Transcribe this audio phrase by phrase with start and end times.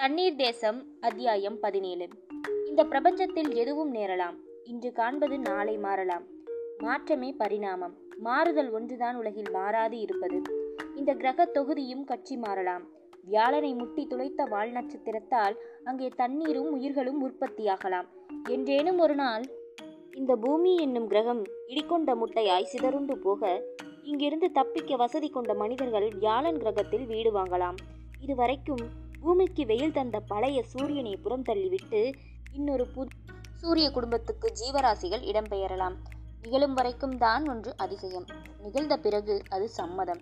[0.00, 2.08] தண்ணீர் தேசம் அத்தியாயம் பதினேழு.
[2.66, 4.36] இந்த பிரபஞ்சத்தில் எதுவும் நேரலாம்.
[4.64, 6.24] இன்று காண்பது நாளை மாறலாம்.
[6.78, 7.94] மாற்றமே பரிணாமம்.
[8.18, 10.42] மாறுதல் ஒன்றுதான் உலகில் மாறாது இருப்பது.
[10.96, 12.86] இந்த கிரக தொகுதியும் கட்சி மாறலாம்.
[13.30, 18.08] வியாழனை முட்டி துளைத்த வால் நட்சத்திரத்தால் அங்கே தண்ணீரும் உயிர்களும் உற்பத்தியாகலாம்.
[18.48, 19.44] என்றேனும் ஒரு நாள்
[20.12, 23.62] இந்த பூமி என்னும் கிரகம் இடிக்கொண்ட முட்டையாய் சிதறுண்டு போக
[24.02, 27.74] இங்கிருந்து தப்பிக்க வசதி கொண்ட மனிதர்கள் வியாழன் கிரகத்தில் வீடு வாங்கலாம்.
[28.20, 32.12] இதுவரைக்கும் பூமிக்கு வெயில் தந்த பழைய சூரியனை புறம் தள்ளிவிட்டு
[32.52, 33.08] இன்னொரு புது
[33.56, 35.96] சூரிய குடும்பத்துக்கு ஜீவராசிகள் இடம்பெயரலாம்.
[36.42, 38.26] நிகழும் வரைக்கும் தான் ஒன்று அதிசயம்.
[38.58, 40.20] நிகழ்ந்த பிறகு அது சம்மதம்.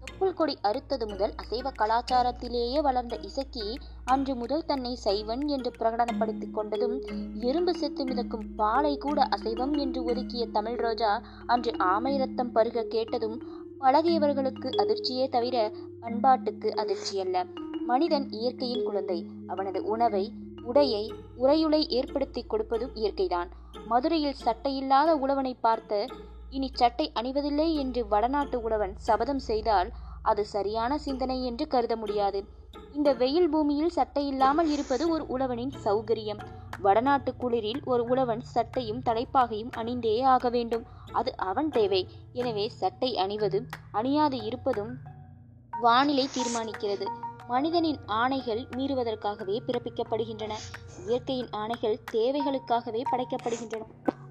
[0.00, 6.96] தொப்புள் கொடி அறுத்தது முதல் அசைவ கலாச்சாரத்திலேயே வளர்ந்த இசக்கி அன்று முதல் தன்னை சைவன் என்று பிரகடனப்படுத்திக் கொண்டதும்
[7.40, 13.38] எறும்பு செத்து மிதக்கும் பாலை கூட அசைவம் என்று ஒதுக்கிய தமிழ் ரோஜா அன்று ஆமை ரத்தம் பருக கேட்டதும்
[13.80, 17.68] பழகியவர்களுக்கு அதிர்ச்சியே தவிர பண்பாட்டுக்கு அதிர்ச்சியல்ல.
[17.88, 19.26] மனிதன் இயற்கையின் குழந்தை.
[19.46, 20.32] அவனது உணவை
[20.64, 21.04] உடையை
[21.36, 23.48] உரையுளை ஏற்படுத்தி கொடுப்பதும் இயற்கைதான்.
[23.86, 26.06] மதுரையில் சட்டையில்லாத உழவனை பார்த்து
[26.50, 29.90] இனி சட்டை அணிவதில்லை என்று வடநாட்டு உழவன் சபதம் செய்தால்
[30.22, 32.44] அது சரியான சிந்தனை என்று கருத முடியாது.
[32.92, 36.40] இந்த வெயில் பூமியில் சட்டை இல்லாமல் இருப்பது ஒரு உழவனின் சௌகரியம்.
[36.78, 40.84] வடநாட்டு குளிரில் ஒரு உழவன் சட்டையும் தலைப்பாகையும் அணிந்தே ஆக வேண்டும்.
[41.12, 42.08] அது அவன் தேவை.
[42.32, 44.92] எனவே சட்டை அணிவதும் அணியாது இருப்பதும்
[45.80, 47.08] வானிலை தீர்மானிக்கிறது.
[47.50, 50.52] மனிதனின் ஆணைகள் மீறுவதற்காகவே பிறப்பிக்கப்படுகின்றன.
[50.98, 53.84] இயற்கையின் ஆணைகள் தேவைகளுக்காகவே படைக்கப்படுகின்றன.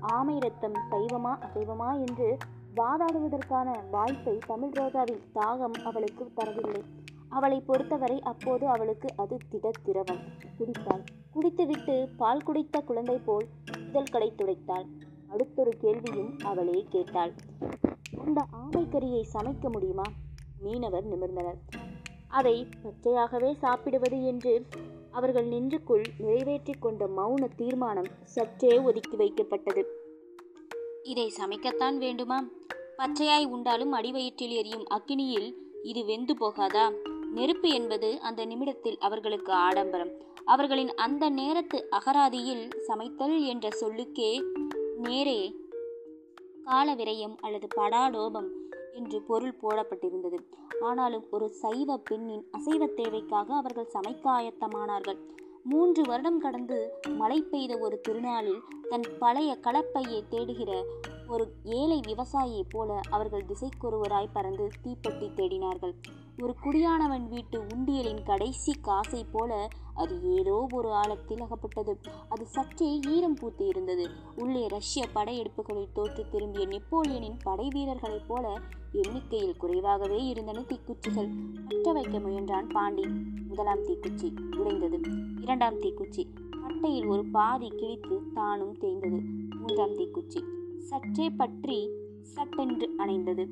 [0.10, 2.28] ஆமை ரத்தம் சைவமா அசைவமா என்று
[2.76, 6.84] வாதாடுவதற்கான வாய்ப்பை தமிழ் ரோஜாவின் தாகம் அவளுக்கு தரவில்லை.
[7.32, 10.22] அவளை பொறுத்தவரை அப்போது அவளுக்கு அது திட திரவம்.
[10.60, 11.04] குடித்தாள்.
[11.30, 13.48] குடித்துவிட்டு பால் குடித்த குழந்தை போல்
[13.90, 14.88] இதழ்களை துடைத்தாள்.
[15.30, 17.34] அடுத்தொரு கேள்வியும் அவளே கேட்டாள்.
[18.18, 20.08] அந்த ஆமைக்கறியை சமைக்க முடியுமா?
[20.60, 21.60] மீனவர் நிமிர்ந்தனர்.
[22.30, 24.66] அதை பச்சையாகவே சாப்பிடுவது என்று
[25.12, 29.84] அவர்கள் நெஞ்சுக்குள் நிறைவேற்றி கொண்ட மௌன தீர்மானம் சற்றே ஒதுக்கி வைக்கப்பட்டது.
[31.04, 32.44] இதை சமைக்கத்தான் வேண்டுமா?
[32.98, 36.94] பச்சையாய் உண்டாலும் அடிவயிற்றில் எரியும் அக்கினியில் இது வெந்து போகாதா?
[37.34, 40.12] நெருப்பு என்பது அந்த நிமிடத்தில் அவர்களுக்கு ஆடம்பரம்.
[40.46, 44.44] அவர்களின் அந்த நேரத்து அகராதியில் சமைத்தல் என்ற சொல்லுக்கே
[44.98, 45.68] நேரே
[46.66, 48.59] கால விரயம் அல்லது படாடோபம்
[49.00, 50.40] என்று பொருள் போடப்பட்டிருந்தது.
[50.82, 55.20] ஆனாலும் ஒரு சைவ பெண்ணின் அசைவ தேவைக்காக அவர்கள் சமைக்க ஆயத்தமானார்கள்.
[55.64, 56.78] மூன்று வருடம் கடந்து
[57.18, 60.72] மழை பெய்த ஒரு திருநாளில் தன் பழைய கலப்பையை தேடுகிற
[61.30, 65.94] ஒரு ஏழை விவசாயியைப் போல அவர்கள் திசைக்கொருவராய் பறந்து தீப்பெட்டி தேடினார்கள்.
[66.42, 72.00] ஒரு குடியானவன் வீட்டு உண்டியலின் கடைசி காசை போல அது ஏதோ ஒரு ஆழத்தில் அகப்பட்டது.
[72.30, 74.10] அது சற்றே ஈரம் பூத்து இருந்தது.
[74.36, 78.54] உள்ளே ரஷ்ய படையெடுப்புகளில் தோற்று திரும்பிய நெப்போலியனின் படை வீரர்களைப் போல
[78.92, 81.30] எண்ணிக்கையில் குறைவாகவே இருந்தன தீக்குச்சிகள்.
[81.68, 83.08] பற்ற வைக்க முயன்றான் பாண்டி.
[83.48, 85.00] முதலாம் தீக்குச்சி உடைந்தது.
[85.42, 86.26] இரண்டாம் தீக்குச்சி
[86.64, 89.20] பட்டையில் ஒரு பாதி கிழித்து தானும் தேய்ந்தது.
[89.60, 90.58] மூன்றாம் தீக்குச்சி
[90.88, 91.78] சற்றே பற்றி
[92.22, 93.44] சட்டென்று அணைந்தது.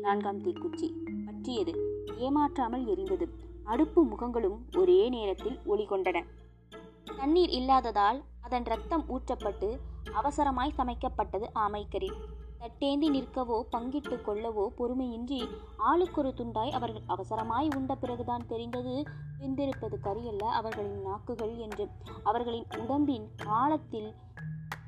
[0.00, 0.88] நான்காம் தீக்குச்சி.
[1.26, 1.72] பற்றியது
[2.18, 3.26] ஏமாற்றாமல் எரிந்தது.
[3.64, 6.20] அடுப்பு முகங்களும் ஒரே நேரத்தில் ஒளி கொண்டன
[7.16, 9.68] தண்ணீர் இல்லாததால் அதன் ரத்தம் ஊற்றப்பட்டு
[10.12, 12.10] அவசரமாய் சமைக்கப்பட்டது ஆமைக்கறி.
[12.58, 15.40] தட்டேந்தி நிற்கவோ பங்கிட்டு கொள்ளவோ பொறுமையின்றி
[15.78, 19.02] ஆளுக்கொரு துண்டாய் அவர்கள் அவசரமாய் உண்ட பிறகுதான் தெரிந்தது
[19.40, 21.88] வெந்திருப்பது கரியல்ல அவர்களின் நாக்குகள் என்று.
[22.22, 24.10] அவர்களின் உடம்பின் ஆழத்தில்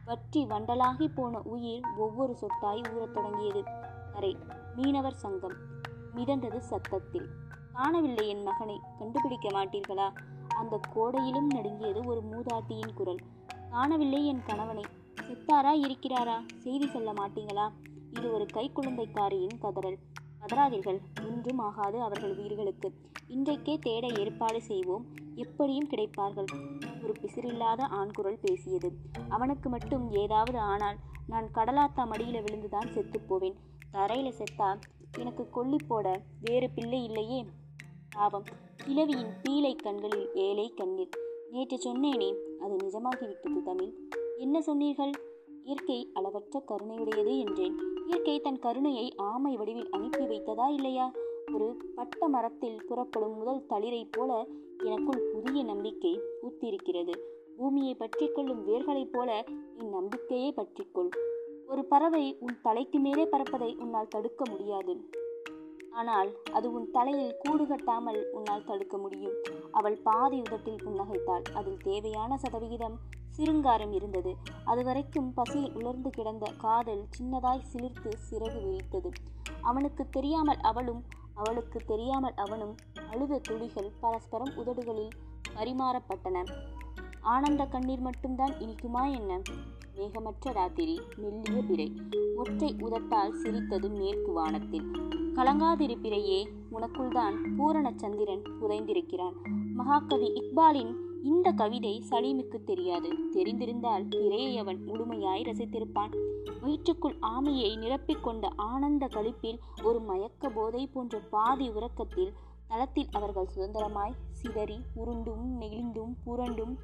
[0.04, 3.62] வற்றி வண்டலாகி போன உயிர் ஒவ்வொரு சொட்டாய் ஊறத் தொடங்கியது.
[4.12, 4.36] கரை
[4.76, 5.52] மீனவர் சங்கம்.
[6.14, 7.26] மிதந்தது சத்தத்தில்.
[7.72, 10.12] காணவில்லை என் மகனை கண்டுபிடிக்க மாட்டீர்களா?
[10.56, 13.16] அந்த கோடையிலும் நடுங்கியது ஒரு மூதாட்டியின் குரல்.
[13.70, 14.82] காணவில்லை என் கணவனை.
[15.22, 16.40] செத்தாரா இருக்கிறாரா?
[16.56, 17.70] செய்தி சொல்ல மாட்டீங்களா?
[18.18, 19.96] இது ஒரு கைக்குழந்தைக்காரியின் கதறல்.
[20.40, 22.94] கதறாதீர்கள் ஒன்றும் ஆகாது அவர்கள் உயிர்களுக்கு.
[23.28, 25.22] இன்றைக்கே தேட ஏற்பாடு செய்வோம்.
[25.34, 26.46] எப்படியும் கிடைப்பார்கள்.
[27.02, 28.92] ஒரு பிசிறில்லாத ஆண்குரல் பேசியது.
[29.28, 30.96] அவனுக்கு மட்டும் ஏதாவது ஆனால்
[31.26, 33.54] நான் கடலாத்தா மடியில் விழுந்துதான் செத்துப்போவேன்
[33.92, 34.78] தரையில் தரையில செத்தா
[35.18, 37.44] எனக்கு கொல்லி போட வேறு பிள்ளை இல்லையே?
[38.10, 38.44] பாவம்.
[38.76, 41.08] கிழவியின் பீலை கண்களில் ஏழை கண்ணீர்.
[41.50, 43.92] நேற்று சொன்னேனே அது நிஜமாகிவிட்டது தமிழ்.
[44.38, 45.10] என்ன சொன்னீர்கள்?
[45.64, 47.78] இயற்கை அளவற்ற கருணையுடையது என்றேன்.
[48.06, 51.12] இயற்கை தன் கருணையை ஆமை வடிவில் அனுப்பி வைத்ததா இல்லையா?
[51.54, 54.30] ஒரு பட்ட மரத்தில் புறப்படும் முதல் தளிரைப் போல
[54.84, 57.14] எனக்குள் புதிய நம்பிக்கை பூத்திருக்கிறது
[57.56, 59.30] பூமியை பற்றி கொள்ளும் வேர்களைப் போல
[59.78, 61.10] இந்நம்பிக்கையை பற்றிக்கொள்
[61.68, 64.94] ஒரு பறவை உன் தலைக்கு மேலே பறப்பதை உன்னால் தடுக்க முடியாது.
[65.90, 69.36] ஆனால் அது உன் தலையில் கூடு கட்டாமல் உன்னால் தடுக்க முடியும்.
[69.70, 71.44] அவள் பாதி உதட்டில் புன்னகைத்தாள்.
[71.54, 72.96] அதில் தேவையான சதவிகிதம்
[73.30, 74.32] சிருங்காரம் இருந்தது.
[74.64, 79.10] அதுவரைக்கும் பசியில் உலர்ந்து கிடந்த காதல் சின்னதாய் சிலிர்த்து சிறகு விரித்தது.
[79.60, 81.02] அவனுக்கு தெரியாமல் அவளும்
[81.34, 82.74] அவளுக்கு தெரியாமல் அவனும்
[83.10, 85.08] அழுத துளிகள் பரஸ்பரம் உதடுகளில்
[85.56, 86.48] பரிமாறப்பட்டன.
[87.20, 89.42] ஆனந்த கண்ணீர் மட்டும்தான் இனிக்குமா என்ன?
[89.94, 91.92] மேகமற்ற ராத்திரி மெல்லிய பிறை.
[92.36, 94.90] ஒற்றை உதட்டால் சிரித்தது மேற்கு வானத்தில்.
[95.34, 99.34] கலங்காதிருப்பிறையே உனக்குள்தான் பூரண சந்திரன் புதைந்திருக்கிறான்.
[99.74, 103.10] மகாகவி இக்பாலின் இந்த கவிதை சலீமுக்கு தெரியாது.
[103.34, 106.12] தெரிந்திருந்தால் பிறையை அவன் முழுமையாய் ரசித்திருப்பான்.
[106.62, 112.32] வயிற்றுக்குள் ஆமையை நிரப்பிக்கொண்ட ஆனந்த களிப்பில் ஒரு மயக்க போதை போன்ற பாதி உறக்கத்தில்
[112.68, 116.74] தளத்தில் அவர்கள் சுதந்திரமாய் சிதறி உருண்டும் நெகிழ்ந்தும் புரண்டும்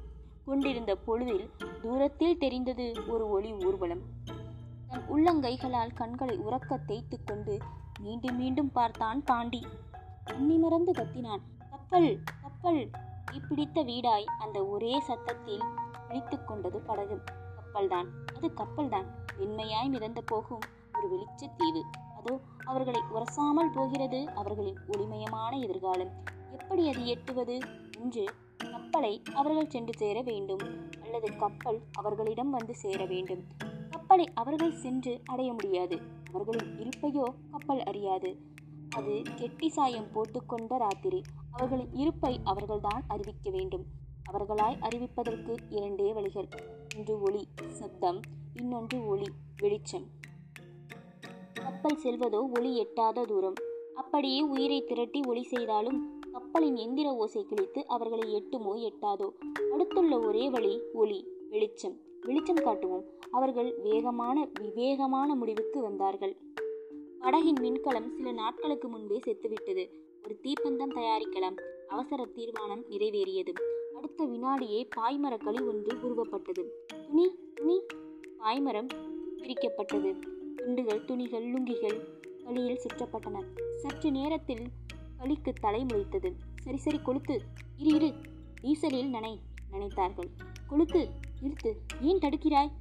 [0.45, 1.45] கொண்டிருந்த பொழுதில்
[1.81, 4.03] தூரத்தில் தெரிந்தது ஒரு ஒளி ஊர்வலம்.
[4.89, 7.57] தன் உள்ளங்கைகளால் கண்களை உறக்க தேய்த்து கொண்டு
[7.99, 9.61] மீண்டும் மீண்டும் பார்த்தான் பாண்டி.
[10.63, 11.43] மறந்து கத்தினான்.
[11.69, 12.11] கப்பல்
[12.41, 12.83] கப்பல்
[13.31, 15.63] தீப்பிடித்த வீடாய் அந்த ஒரே சத்தத்தில்
[16.07, 17.21] விழித்து கொண்டது படகு.
[17.55, 18.07] கப்பல்தான்.
[18.35, 19.05] அது கப்பல்தான்.
[19.39, 20.59] வெண்மையாய் மிதந்து போகும்
[20.97, 21.83] ஒரு வெளிச்ச தீவு
[22.17, 26.09] அதோ அவர்களை உரசாமல் போகிறது அவர்களின் ஒளிமயமான எதிர்காலம்.
[26.51, 27.59] எப்படி அது எட்டுவது?
[27.99, 28.23] என்று
[28.71, 30.89] கப்பலை அவர்கள் சென்று சேர வேண்டும்.
[31.03, 33.43] அல்லது கப்பல் அவர்களிடம் வந்து சேர வேண்டும்.
[33.89, 35.99] கப்பலை அவர்கள் சென்று அடைய முடியாது.
[36.33, 38.50] அவர்களின் இருப்பையோ கப்பல் அறியாது.
[38.95, 41.21] அது கெட்டி சாயம் போட்டுக்கொண்ட ராத்திரி.
[41.51, 43.83] அவர்களின் இருப்பை அவர்கள்தான் அறிவிக்க வேண்டும்.
[44.31, 46.47] அவர்களாய் அறிவிப்பதற்கு இரண்டே வழிகள்.
[46.97, 48.19] ஒன்று ஒளி சத்தம்
[48.53, 49.27] இன்னொன்று ஒளி
[49.57, 50.05] வெளிச்சம்.
[51.53, 53.53] கப்பல் செல்வதோ ஒளி எட்டாத தூரம்.
[53.95, 59.29] அப்படியே உயிரை திரட்டி ஒளி செய்தாலும் கப்பலின் எந்திர ஓசை கிழித்து அவர்களை எட்டுமோ எட்டாதோ.
[59.73, 61.97] அடுத்துள்ள ஒரே வழி ஒளி வெளிச்சம்.
[62.21, 63.03] வெளிச்சம் காட்டுவோம்.
[63.31, 66.37] அவர்கள் வேகமான விவேகமான முடிவுக்கு வந்தார்கள்.
[67.21, 69.89] படகின் மின்கலம் சில நாட்களுக்கு முன்பே செத்துவிட்டது.
[70.23, 71.55] ஒரு தீப்பந்தம் தயாரிக்கலாம்.
[71.87, 73.53] அவசர தீர்மானம் நிறைவேறியது.
[73.95, 76.69] அடுத்த வினாடியே பாய்மரக்களி ஒன்று உருவப்பட்டது.
[77.07, 77.81] துணி துணி.
[78.39, 78.87] பாய்மரம்
[79.37, 80.19] பிரிக்கப்பட்டது.
[80.55, 81.99] துண்டுகள் துணிகள் லுங்கிகள்
[82.43, 83.43] களியில் சுற்றப்பட்டன.
[83.77, 84.65] சற்று நேரத்தில்
[85.19, 86.33] களிக்கு தலை முளைத்தது.
[86.61, 87.39] சரி சரி கொளுத்து.
[87.77, 88.13] இரு இரு.
[88.61, 89.39] டீசலில் நனை
[89.71, 90.29] நினைத்தார்கள்.
[90.69, 91.07] கொளுத்து
[91.41, 91.75] நிறுத்து.
[92.01, 92.71] ஏன் தடுக்கிறாய்?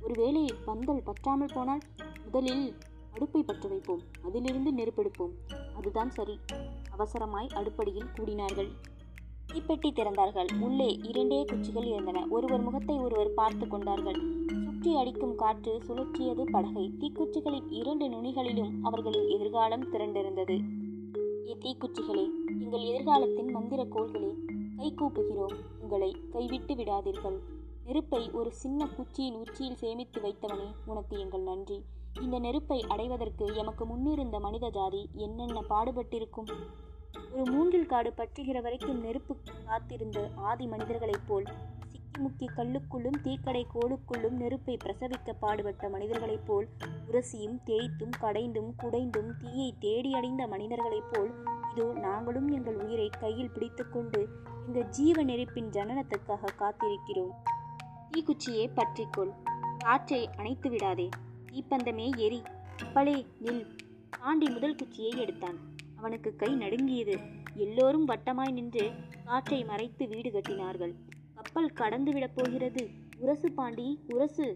[0.00, 1.80] ஒருவேளை பந்தல் பற்றாமல் போனால்
[2.24, 2.74] முதலில்
[3.12, 4.00] அடுப்பை பற்ற வைப்போம்.
[4.24, 5.32] அதிலிருந்து நெருப்பெடுப்போம்.
[5.76, 6.38] அதுதான் சரி.
[6.98, 8.68] அவசரமாய் அடுப்படியில் கூடினார்கள்.
[9.52, 10.60] தீப்பெட்டி திறந்தார்கள்.
[10.60, 12.26] உள்ளே இரண்டே குச்சிகள் இருந்தன.
[12.30, 14.20] ஒருவர் முகத்தை ஒருவர் பார்த்து கொண்டார்கள்.
[14.64, 16.92] சுற்றி அடிக்கும் காற்று சுழற்றியது படகை.
[17.00, 20.56] தீக்குச்சிகளின் இரண்டு நுனிகளிலும் அவர்களின் எதிர்காலம் திரண்டிருந்தது.
[21.48, 22.30] ஏ தீக்குச்சிகளே
[22.60, 24.34] எங்கள் எதிர்காலத்தின் மந்திர கோள்களே
[24.76, 25.54] கை கூப்புகிறோம்.
[25.80, 27.38] உங்களை கைவிட்டு விடாதீர்கள்.
[27.84, 31.84] நெருப்பை ஒரு சின்ன குச்சியின் உச்சியில் சேமித்து வைத்தவனே உனக்கு எங்கள் நன்றி.
[32.16, 36.48] இந்த நெருப்பை அடைவதற்கு எமக்கு முன்னிருந்த மனித ஜாதி என்னென்ன பாடுபட்டிருக்கும்?
[37.32, 41.46] ஒரு மூங்கில் காடு பற்றுகிற வரைக்கும் நெருப்பு காத்திருந்த ஆதி மனிதர்களைப் போல்
[41.86, 46.68] சிக்கி முக்கி கல்லுக்குள்ளும் தீக்கடை கோளுக்குள்ளும் நெருப்பை பிரசவிக்க பாடுபட்ட மனிதர்களைப் போல்
[47.10, 51.32] உரசியும் தேய்த்தும் கடைந்தும் குடைந்தும் தீயை தேடி அடைந்த மனிதர்களைப் போல்
[51.74, 54.28] இதோ நாங்களும் எங்கள் உயிரை கையில் பிடித்துக்கொண்டு
[54.66, 57.32] இந்த ஜீவ நெருப்பின் ஜனனத்துக்காக காத்திருக்கிறோம்.
[58.10, 59.32] தீக்குச்சியை பற்றிக்கொள்.
[59.78, 61.08] காற்றை அணைத்து விடாதே
[61.52, 62.42] தீப்பந்தமே எரி
[62.78, 63.66] அப்பளே நில்.
[64.18, 65.58] பாண்டி முதல் குச்சியை எடுத்தான்.
[65.94, 67.18] அவனுக்கு கை நடுங்கியது.
[67.54, 68.92] எல்லோரும் வட்டமாய் நின்று
[69.24, 70.94] காற்றை மறைத்து வீடு கட்டினார்கள்.
[71.34, 72.88] கப்பல் கடந்து விடப் போகிறது.
[73.20, 74.54] உரசு பாண்டி உரசு.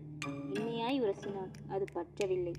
[0.50, 1.50] இனிமையாய் உரசினான்.
[1.69, 2.52] அது பற்றவில்லை.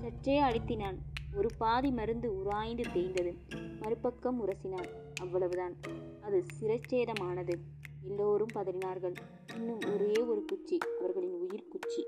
[0.00, 0.98] சற்றே அழுத்தினான்.
[1.32, 3.34] ஒரு பாதி மருந்து உராய்ந்து தேய்ந்தது.
[3.80, 4.88] மறுபக்கம் உரசினான்.
[5.16, 5.76] அவ்வளவுதான்.
[6.20, 7.58] அது சிரச்சேதமானது.
[8.00, 9.16] எல்லோரும் பதறினார்கள்.
[9.54, 10.78] இன்னும் ஒரே ஒரு குச்சி.
[10.98, 12.06] அவர்களின் உயிர் குச்சி.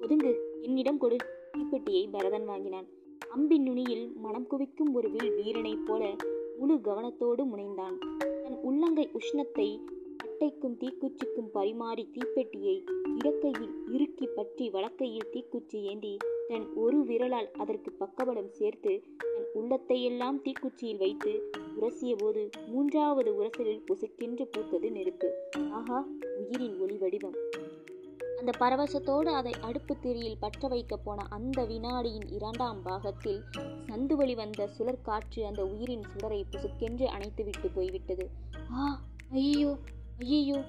[0.00, 0.47] ஒதுங்கு.
[0.68, 1.16] என்னிடம் கொடு.
[1.58, 2.86] தீப்பெட்டியை பரதன் வாங்கினான்.
[3.36, 6.16] அம்பின் நுனியில் மனம் குவிக்கும் ஒரு வில் வீரனைப் போல
[6.58, 7.96] முழு கவனத்தோடு முனைந்தான்.
[8.42, 9.80] தன் உள்ளங்கை உஷ்ணத்தை
[10.24, 12.84] அட்டைக்கும் தீக்குச்சிக்கும் பரிமாறி தீப்பெட்டியை
[13.24, 16.16] இடக்கையில் இறுக்கி பற்றி வழக்கையில் தீக்குச்சி ஏந்தி
[16.48, 24.46] தன் ஒரு விரலால் அதற்கு பக்கபலம் சேர்த்து தன் உள்ளத்தையெல்லாம் தீக்குச்சியில் வைத்து உரசிய போது மூன்றாவது உரசலில் பொசுக்கென்று
[24.56, 25.30] பூத்தது நெருப்பு.
[25.72, 26.06] ஆஹா
[26.38, 27.36] உயிரின் ஒளி வடிவம்.
[28.38, 33.40] அந்த பரவசத்தோடு அதை அடுப்பு திரியில் பற்ற வைக்க போன அந்த வினாடியின் இரண்டாம் பாகத்தில்
[33.88, 38.26] சந்து வழி வந்த சுழற்காற்று அந்த உயிரின் சுடரை புசுக்கென்று அணைத்துவிட்டு போய்விட்டது.
[38.74, 39.00] ஆ
[39.32, 39.72] ஐயோ
[40.18, 40.60] ஐயோ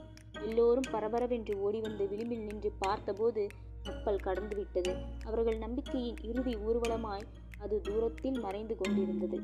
[0.42, 3.48] எல்லோரும் பரபரவென்று ஓடி வந்து விளிம்பில் நின்று பார்த்தபோது
[3.84, 4.94] கப்பல் கடந்து விட்டது.
[5.26, 9.40] அவர்கள் நம்பிக்கையின் இறுதி ஊர்வலமாய் அது தூரத்தில் மறைந்து கொண்டிருந்தது.